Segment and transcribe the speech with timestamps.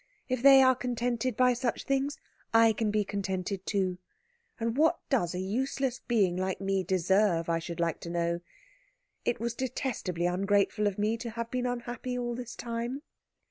[0.27, 2.17] If they are contented by such things,
[2.55, 3.99] I can be contented too.
[4.59, 8.39] And what does a useless being like me deserve, I should like to know?
[9.25, 13.03] It was detestably ungrateful of me to have been unhappy all this time."